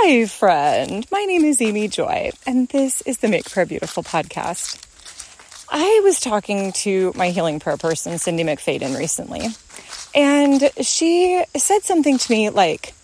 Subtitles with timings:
[0.00, 1.04] Hi, friend.
[1.10, 4.80] My name is Amy Joy, and this is the Make Prayer Beautiful podcast.
[5.68, 9.48] I was talking to my healing prayer person, Cindy McFadden, recently,
[10.14, 12.94] and she said something to me like,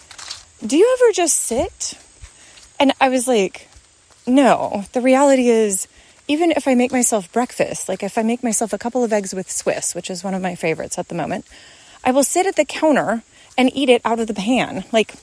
[0.65, 1.95] Do you ever just sit?
[2.79, 3.69] And I was like,
[4.25, 4.85] No.
[4.93, 5.89] The reality is,
[6.29, 9.35] even if I make myself breakfast, like if I make myself a couple of eggs
[9.35, 11.45] with Swiss, which is one of my favorites at the moment,
[12.05, 13.25] I will sit at the counter
[13.59, 14.85] and eat it out of the pan.
[14.93, 15.15] Like,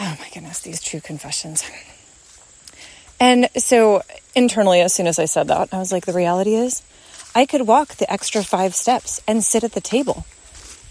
[0.00, 1.64] oh my goodness, these true confessions.
[3.20, 4.02] And so
[4.34, 6.82] internally, as soon as I said that, I was like, the reality is,
[7.34, 10.26] I could walk the extra five steps and sit at the table.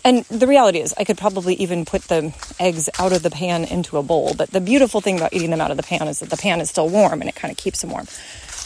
[0.04, 3.66] And the reality is, I could probably even put the eggs out of the pan
[3.66, 4.34] into a bowl.
[4.36, 6.62] But the beautiful thing about eating them out of the pan is that the pan
[6.62, 8.08] is still warm and it kind of keeps them warm.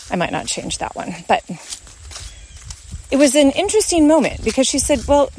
[0.10, 1.14] I might not change that one.
[1.28, 1.44] But
[3.12, 5.30] it was an interesting moment because she said, Well,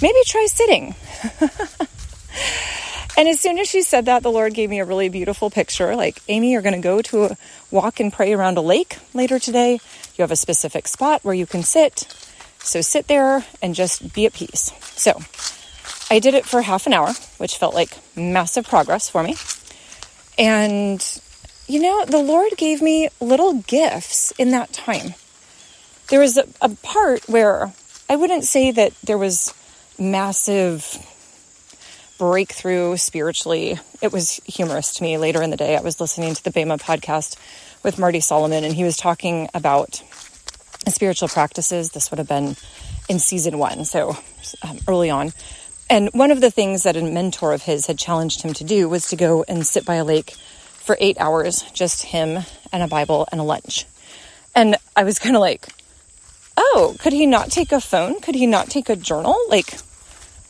[0.00, 0.94] maybe try sitting.
[3.16, 5.96] And as soon as she said that, the Lord gave me a really beautiful picture.
[5.96, 7.36] Like, Amy, you're going to go to a
[7.70, 9.72] walk and pray around a lake later today.
[10.16, 12.14] You have a specific spot where you can sit.
[12.58, 14.72] So sit there and just be at peace.
[14.96, 15.18] So
[16.10, 19.36] I did it for half an hour, which felt like massive progress for me.
[20.38, 21.02] And,
[21.66, 25.14] you know, the Lord gave me little gifts in that time.
[26.08, 27.72] There was a, a part where
[28.10, 29.54] I wouldn't say that there was
[29.98, 30.84] massive
[32.18, 33.78] breakthrough spiritually.
[34.00, 35.76] It was humorous to me later in the day.
[35.76, 37.36] I was listening to the Bema podcast
[37.82, 40.02] with Marty Solomon, and he was talking about
[40.88, 41.90] spiritual practices.
[41.90, 42.56] This would have been
[43.08, 44.16] in season one, so
[44.62, 45.32] um, early on.
[45.88, 48.88] And one of the things that a mentor of his had challenged him to do
[48.88, 52.38] was to go and sit by a lake for eight hours, just him
[52.72, 53.86] and a Bible and a lunch.
[54.54, 55.68] And I was kind of like,
[56.56, 58.20] oh, could he not take a phone?
[58.20, 59.36] Could he not take a journal?
[59.48, 59.78] Like,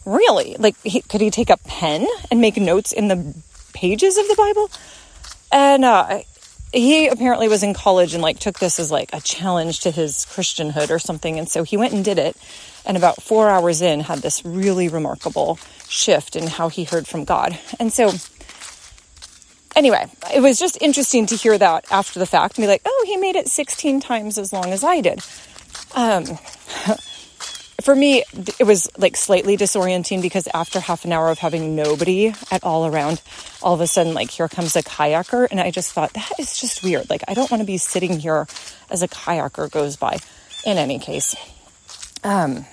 [0.07, 0.57] really?
[0.59, 3.35] Like, he, could he take a pen and make notes in the
[3.75, 4.71] pages of the Bible?
[5.53, 6.21] And uh,
[6.73, 10.27] he apparently was in college and like took this as like a challenge to his
[10.27, 11.39] Christianhood or something.
[11.39, 12.37] And so he went and did it.
[12.85, 15.59] And about four hours in, had this really remarkable
[15.89, 17.59] shift in how he heard from God.
[17.81, 18.13] And so,
[19.75, 23.05] anyway, it was just interesting to hear that after the fact and be like, oh,
[23.09, 25.21] he made it 16 times as long as I did.
[25.97, 26.39] Um,
[27.83, 28.25] for me,
[28.59, 32.87] it was like slightly disorienting because after half an hour of having nobody at all
[32.87, 33.21] around,
[33.63, 35.47] all of a sudden, like, here comes a kayaker.
[35.51, 37.11] And I just thought, that is just weird.
[37.11, 38.47] Like, I don't want to be sitting here
[38.91, 40.19] as a kayaker goes by.
[40.65, 41.37] In any case,
[42.25, 42.67] um,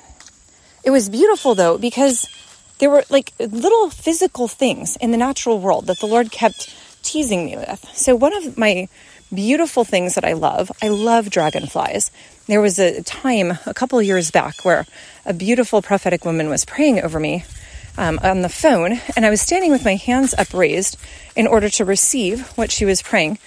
[0.84, 2.28] it was beautiful though because
[2.80, 7.46] there were like little physical things in the natural world that the Lord kept teasing
[7.46, 7.88] me with.
[7.94, 8.88] So, one of my
[9.34, 10.72] beautiful things that I love.
[10.82, 12.12] I love dragonflies.
[12.48, 14.86] There was a time a couple years back where
[15.26, 17.46] a beautiful prophetic woman was praying over me
[17.98, 20.98] um, on the phone, and I was standing with my hands upraised
[21.36, 23.38] in order to receive what she was praying.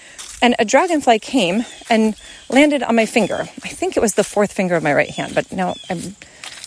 [0.41, 2.15] And a dragonfly came and
[2.49, 3.39] landed on my finger.
[3.41, 6.15] I think it was the fourth finger of my right hand, but no, I'm,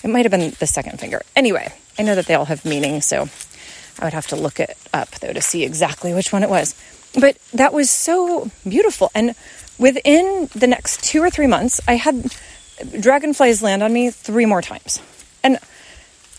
[0.02, 1.22] it might have been the second finger.
[1.36, 3.28] Anyway, I know that they all have meaning, so
[3.98, 6.74] I would have to look it up though to see exactly which one it was.
[7.18, 9.10] But that was so beautiful.
[9.14, 9.34] And
[9.78, 12.32] within the next two or three months, I had
[12.98, 15.00] dragonflies land on me three more times.
[15.42, 15.58] And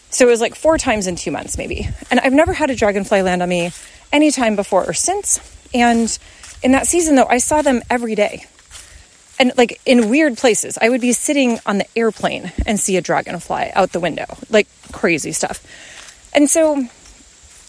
[0.09, 1.87] so it was like four times in two months, maybe.
[2.09, 3.71] And I've never had a dragonfly land on me
[4.11, 5.39] any time before or since.
[5.73, 6.17] And
[6.63, 8.45] in that season, though, I saw them every day.
[9.39, 13.01] And like in weird places, I would be sitting on the airplane and see a
[13.01, 15.65] dragonfly out the window, like crazy stuff.
[16.33, 16.85] And so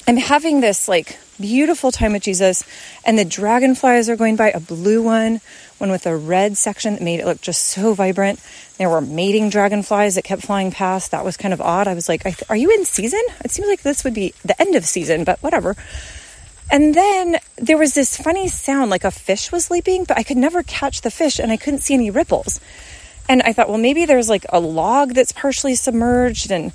[0.07, 2.65] I'm having this like beautiful time with Jesus,
[3.05, 5.43] and the dragonflies are going by a blue one,
[5.77, 8.41] one with a red section that made it look just so vibrant.
[8.79, 11.11] There were mating dragonflies that kept flying past.
[11.11, 11.87] That was kind of odd.
[11.87, 13.23] I was like, Are you in season?
[13.45, 15.77] It seems like this would be the end of season, but whatever.
[16.71, 20.39] And then there was this funny sound like a fish was leaping, but I could
[20.39, 22.61] never catch the fish and I couldn't see any ripples.
[23.29, 26.51] And I thought, well, maybe there's like a log that's partially submerged.
[26.51, 26.73] And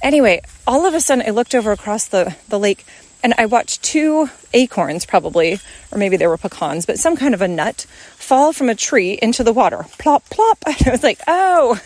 [0.00, 2.84] anyway, all of a sudden I looked over across the, the lake
[3.22, 5.60] and I watched two acorns, probably,
[5.90, 7.86] or maybe they were pecans, but some kind of a nut
[8.16, 9.86] fall from a tree into the water.
[9.98, 10.58] Plop, plop.
[10.66, 11.80] And I was like, oh,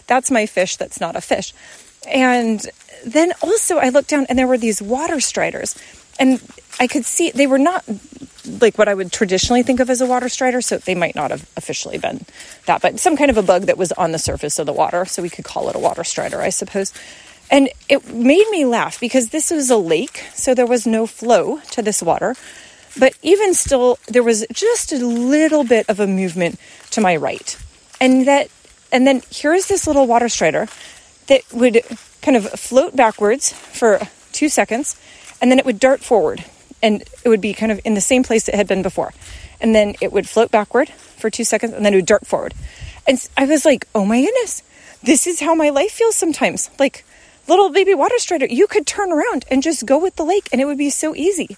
[0.06, 1.54] that's my fish that's not a fish.
[2.10, 2.66] And
[3.06, 5.76] then also I looked down and there were these water striders.
[6.18, 6.42] And
[6.80, 7.84] I could see they were not
[8.60, 11.30] like what I would traditionally think of as a water strider, so they might not
[11.30, 12.24] have officially been
[12.66, 15.04] that, but some kind of a bug that was on the surface of the water,
[15.04, 16.92] so we could call it a water strider, I suppose.
[17.50, 21.60] And it made me laugh because this was a lake, so there was no flow
[21.70, 22.36] to this water.
[22.98, 26.58] But even still, there was just a little bit of a movement
[26.90, 27.56] to my right.
[28.00, 28.48] And that
[28.92, 30.68] and then here's this little water strider
[31.26, 31.82] that would
[32.22, 34.00] kind of float backwards for
[34.32, 34.96] two seconds,
[35.40, 36.44] and then it would dart forward.
[36.82, 39.12] and it would be kind of in the same place it had been before.
[39.60, 42.54] And then it would float backward for two seconds and then it would dart forward.
[43.06, 44.62] And I was like, oh my goodness,
[45.02, 46.70] this is how my life feels sometimes.
[46.78, 47.04] Like
[47.48, 50.60] little baby water strider, you could turn around and just go with the lake and
[50.60, 51.56] it would be so easy.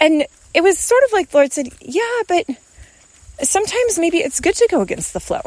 [0.00, 2.46] And it was sort of like the Lord said, yeah, but
[3.42, 5.42] sometimes maybe it's good to go against the flow.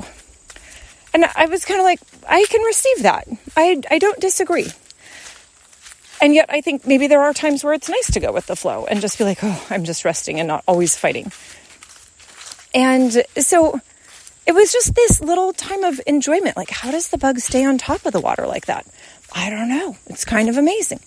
[1.14, 3.28] And I was kind of like, I can receive that.
[3.56, 4.68] I, I don't disagree.
[6.20, 8.56] And yet, I think maybe there are times where it's nice to go with the
[8.56, 11.32] flow and just be like, oh, I'm just resting and not always fighting.
[12.74, 13.80] And so
[14.46, 16.58] it was just this little time of enjoyment.
[16.58, 18.86] Like, how does the bug stay on top of the water like that?
[19.34, 19.96] I don't know.
[20.08, 21.00] It's kind of amazing.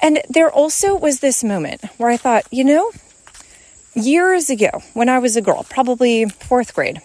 [0.00, 2.90] And there also was this moment where I thought, you know,
[3.94, 7.00] years ago when I was a girl, probably fourth grade,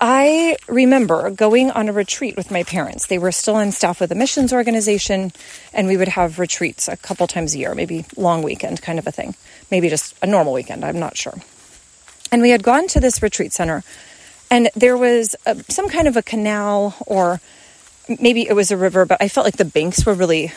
[0.00, 3.06] I remember going on a retreat with my parents.
[3.06, 5.30] They were still on staff with a missions organization,
[5.74, 9.06] and we would have retreats a couple times a year, maybe long weekend kind of
[9.06, 9.34] a thing,
[9.70, 11.34] maybe just a normal weekend, I'm not sure.
[12.32, 13.84] And we had gone to this retreat center,
[14.50, 17.40] and there was a, some kind of a canal, or
[18.18, 20.52] maybe it was a river, but I felt like the banks were really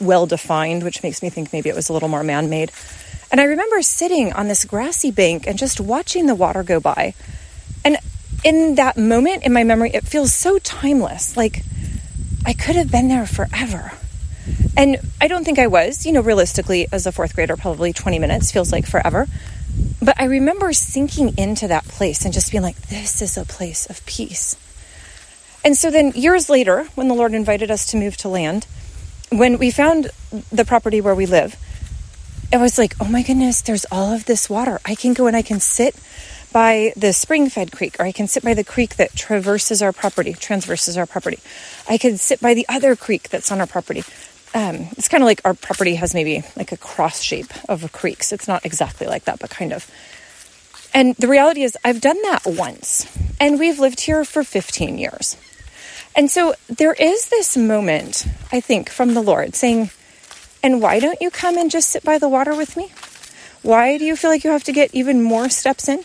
[0.00, 2.72] well defined, which makes me think maybe it was a little more man made.
[3.30, 7.14] And I remember sitting on this grassy bank and just watching the water go by.
[7.84, 7.98] And
[8.44, 11.36] in that moment in my memory, it feels so timeless.
[11.36, 11.62] Like
[12.44, 13.92] I could have been there forever.
[14.76, 18.18] And I don't think I was, you know, realistically, as a fourth grader, probably 20
[18.18, 19.26] minutes feels like forever.
[20.00, 23.86] But I remember sinking into that place and just being like, this is a place
[23.86, 24.56] of peace.
[25.66, 28.68] And so then, years later, when the Lord invited us to move to land,
[29.30, 30.12] when we found
[30.52, 31.56] the property where we live,
[32.52, 34.78] it was like, oh my goodness, there's all of this water.
[34.84, 35.96] I can go and I can sit
[36.52, 39.92] by the spring fed creek, or I can sit by the creek that traverses our
[39.92, 41.40] property, transverses our property.
[41.88, 44.04] I could sit by the other creek that's on our property.
[44.54, 48.30] Um, it's kind of like our property has maybe like a cross shape of creeks.
[48.30, 49.90] It's not exactly like that, but kind of.
[50.94, 53.04] And the reality is, I've done that once,
[53.40, 55.36] and we've lived here for 15 years.
[56.16, 59.90] And so there is this moment, I think, from the Lord saying,
[60.62, 62.90] And why don't you come and just sit by the water with me?
[63.62, 66.02] Why do you feel like you have to get even more steps in?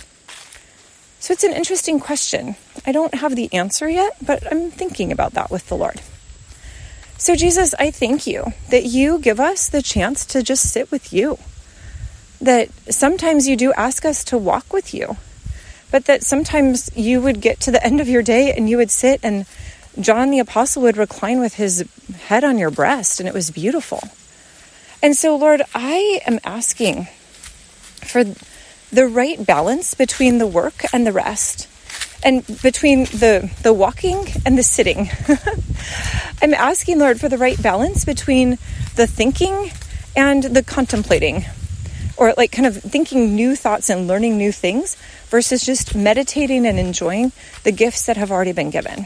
[1.19, 2.55] So it's an interesting question.
[2.85, 6.01] I don't have the answer yet, but I'm thinking about that with the Lord.
[7.17, 11.13] So, Jesus, I thank you that you give us the chance to just sit with
[11.13, 11.37] you.
[12.41, 15.17] That sometimes you do ask us to walk with you,
[15.91, 18.89] but that sometimes you would get to the end of your day and you would
[18.89, 19.45] sit and
[19.99, 21.85] John the Apostle would recline with his
[22.27, 24.01] head on your breast, and it was beautiful.
[25.03, 27.07] And so, Lord, I am asking
[27.97, 28.23] for
[28.91, 31.67] the right balance between the work and the rest
[32.23, 35.09] and between the the walking and the sitting
[36.41, 38.51] i'm asking lord for the right balance between
[38.95, 39.71] the thinking
[40.15, 41.45] and the contemplating
[42.17, 44.95] or like kind of thinking new thoughts and learning new things
[45.29, 47.31] versus just meditating and enjoying
[47.63, 49.05] the gifts that have already been given